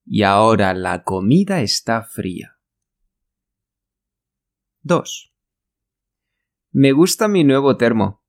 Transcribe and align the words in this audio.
y 0.06 0.24
ahora 0.24 0.74
la 0.74 1.04
comida 1.04 1.62
está 1.62 2.04
fría. 2.04 2.58
2. 4.84 5.32
Me 6.79 6.93
gusta 6.93 7.27
mi 7.27 7.43
nuevo 7.43 7.79
termo, 7.79 8.23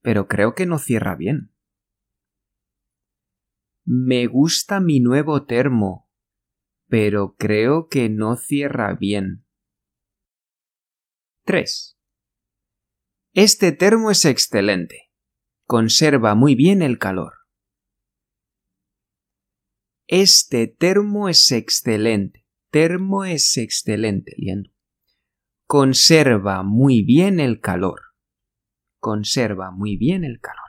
pero 0.00 0.26
creo 0.26 0.54
que 0.54 0.64
no 0.64 0.78
cierra 0.78 1.14
bien. 1.14 1.52
Me 3.84 4.28
gusta 4.28 4.80
mi 4.80 4.98
nuevo 4.98 5.44
termo, 5.44 6.08
pero 6.88 7.36
creo 7.36 7.88
que 7.90 8.08
no 8.08 8.36
cierra 8.36 8.94
bien. 8.94 9.44
3. 11.44 11.98
Este 13.34 13.72
termo 13.72 14.10
es 14.10 14.24
excelente. 14.24 15.12
Conserva 15.66 16.34
muy 16.34 16.54
bien 16.54 16.80
el 16.80 16.98
calor. 16.98 17.34
Este 20.06 20.66
termo 20.66 21.28
es 21.28 21.52
excelente. 21.52 22.46
Termo 22.70 23.26
es 23.26 23.58
excelente. 23.58 24.32
Liendo 24.38 24.71
conserva 25.72 26.62
muy 26.62 27.02
bien 27.02 27.40
el 27.40 27.58
calor. 27.58 27.98
Conserva 29.00 29.70
muy 29.70 29.96
bien 29.96 30.22
el 30.22 30.38
calor. 30.38 30.68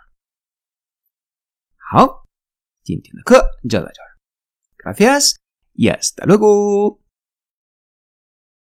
Gracias 4.78 5.42
y 5.74 5.90
hasta 5.90 6.26
luego. 6.26 7.03